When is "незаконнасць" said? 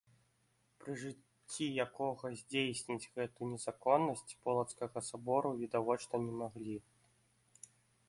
3.53-4.27